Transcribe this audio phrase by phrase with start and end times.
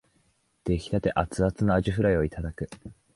[0.63, 2.67] 出来立てアツアツのあじフライをいただく